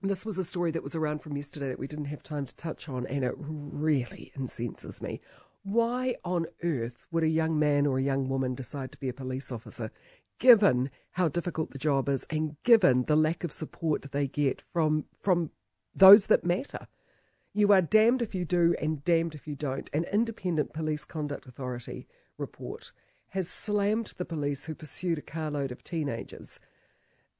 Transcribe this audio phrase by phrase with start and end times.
[0.00, 2.54] This was a story that was around from yesterday that we didn't have time to
[2.54, 5.20] touch on, and it really incenses me.
[5.64, 9.12] Why on earth would a young man or a young woman decide to be a
[9.12, 9.90] police officer,
[10.38, 15.06] given how difficult the job is and given the lack of support they get from
[15.20, 15.50] from
[15.96, 16.86] those that matter?
[17.52, 19.90] You are damned if you do and damned if you don't.
[19.92, 22.06] An independent police conduct authority
[22.36, 22.92] report
[23.30, 26.60] has slammed the police who pursued a carload of teenagers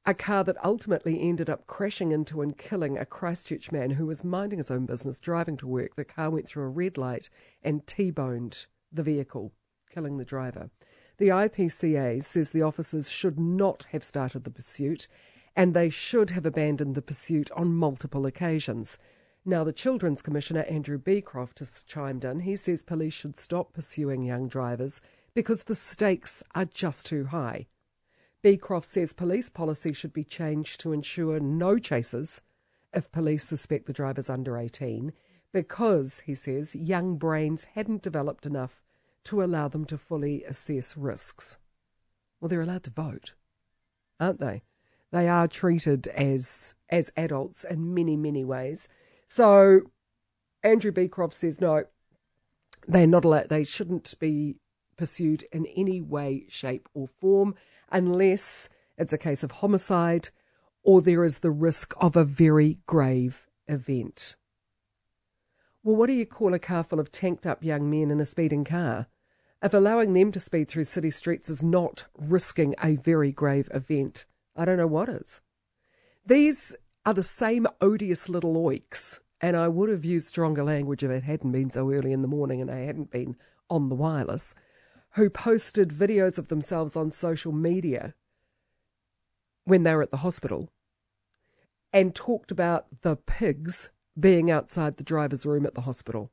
[0.09, 4.23] a car that ultimately ended up crashing into and killing a Christchurch man who was
[4.23, 5.95] minding his own business, driving to work.
[5.95, 7.29] The car went through a red light
[7.61, 9.53] and T boned the vehicle,
[9.93, 10.71] killing the driver.
[11.19, 15.07] The IPCA says the officers should not have started the pursuit
[15.55, 18.97] and they should have abandoned the pursuit on multiple occasions.
[19.45, 22.39] Now, the Children's Commissioner, Andrew Becroft, has chimed in.
[22.39, 25.01] He says police should stop pursuing young drivers
[25.35, 27.67] because the stakes are just too high.
[28.43, 32.41] Becroft says police policy should be changed to ensure no chases
[32.93, 35.13] if police suspect the driver's under 18
[35.51, 38.81] because, he says, young brains hadn't developed enough
[39.25, 41.57] to allow them to fully assess risks.
[42.39, 43.33] Well, they're allowed to vote,
[44.19, 44.63] aren't they?
[45.11, 48.87] They are treated as as adults in many, many ways.
[49.25, 49.81] So
[50.63, 51.85] Andrew Becroft says no,
[52.87, 54.55] they're not allowed they shouldn't be
[54.99, 57.55] pursued in any way, shape, or form
[57.89, 60.27] unless it's a case of homicide
[60.83, 64.35] or there is the risk of a very grave event.
[65.83, 68.25] Well, what do you call a car full of tanked up young men in a
[68.25, 69.07] speeding car?
[69.63, 74.25] If allowing them to speed through city streets is not risking a very grave event,
[74.53, 75.39] I don't know what is.
[76.25, 81.11] These are the same odious little oiks, and I would have used stronger language if
[81.11, 83.37] it hadn't been so early in the morning and I hadn't been
[83.69, 84.53] on the wireless
[85.11, 88.13] who posted videos of themselves on social media
[89.65, 90.69] when they were at the hospital
[91.91, 96.31] and talked about the pigs being outside the driver's room at the hospital.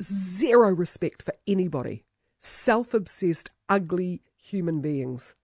[0.00, 2.04] Zero respect for anybody.
[2.38, 5.34] Self obsessed, ugly human beings.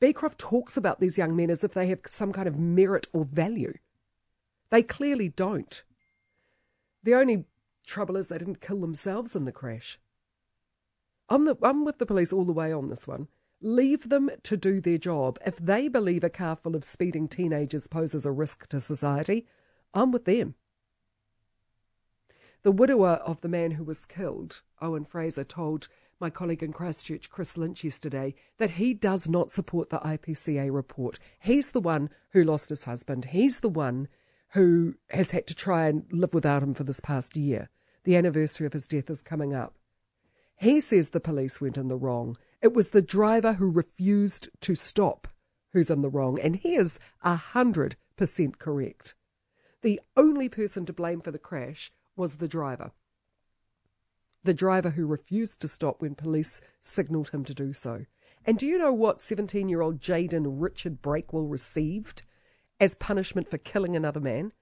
[0.00, 3.24] Becroft talks about these young men as if they have some kind of merit or
[3.24, 3.74] value.
[4.70, 5.84] They clearly don't.
[7.04, 7.44] The only
[7.86, 10.00] trouble is they didn't kill themselves in the crash.
[11.28, 13.28] I'm, the, I'm with the police all the way on this one.
[13.60, 15.38] Leave them to do their job.
[15.46, 19.46] If they believe a car full of speeding teenagers poses a risk to society,
[19.94, 20.54] I'm with them.
[22.62, 25.88] The widower of the man who was killed, Owen Fraser, told
[26.20, 31.18] my colleague in Christchurch, Chris Lynch, yesterday that he does not support the IPCA report.
[31.40, 33.26] He's the one who lost his husband.
[33.26, 34.06] He's the one
[34.50, 37.68] who has had to try and live without him for this past year.
[38.04, 39.74] The anniversary of his death is coming up.
[40.62, 42.36] He says the police went in the wrong.
[42.60, 45.26] It was the driver who refused to stop
[45.72, 49.16] who's in the wrong, and he is a hundred percent correct.
[49.80, 52.92] The only person to blame for the crash was the driver.
[54.44, 58.06] The driver who refused to stop when police signalled him to do so.
[58.44, 62.22] And do you know what 17 year old Jaden Richard Breakwell received
[62.78, 64.52] as punishment for killing another man,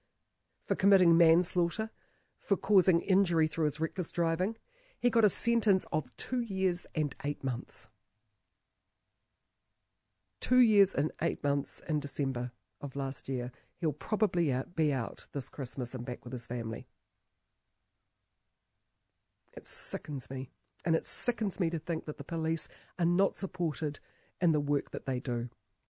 [0.65, 1.91] for committing manslaughter,
[2.39, 4.57] for causing injury through his reckless driving?
[5.01, 7.89] He got a sentence of two years and eight months.
[10.39, 13.51] Two years and eight months in December of last year.
[13.79, 16.85] He'll probably uh, be out this Christmas and back with his family.
[19.53, 20.51] It sickens me.
[20.85, 22.69] And it sickens me to think that the police
[22.99, 23.99] are not supported
[24.39, 25.49] in the work that they do.